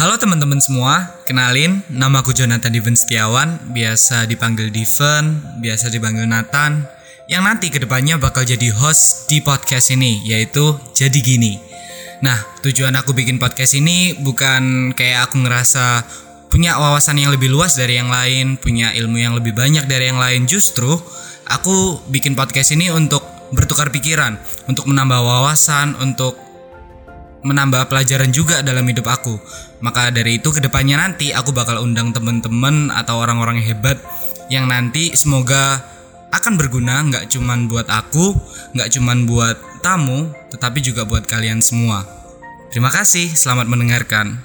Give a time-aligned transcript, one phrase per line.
[0.00, 6.88] Halo teman-teman semua, kenalin nama aku Jonathan Diven Setiawan, biasa dipanggil Diven, biasa dipanggil Nathan,
[7.28, 11.60] yang nanti ke depannya bakal jadi host di podcast ini, yaitu Jadi Gini.
[12.24, 12.32] Nah,
[12.64, 16.08] tujuan aku bikin podcast ini bukan kayak aku ngerasa
[16.48, 20.16] punya wawasan yang lebih luas dari yang lain, punya ilmu yang lebih banyak dari yang
[20.16, 20.48] lain.
[20.48, 20.96] Justru,
[21.44, 23.20] aku bikin podcast ini untuk
[23.52, 26.49] bertukar pikiran, untuk menambah wawasan, untuk
[27.40, 29.40] menambah pelajaran juga dalam hidup aku.
[29.80, 33.98] Maka dari itu ke depannya nanti aku bakal undang temen-temen atau orang-orang yang hebat
[34.52, 35.80] yang nanti semoga
[36.30, 38.34] akan berguna nggak cuman buat aku,
[38.76, 42.06] nggak cuman buat tamu, tetapi juga buat kalian semua.
[42.70, 44.38] Terima kasih, selamat mendengarkan.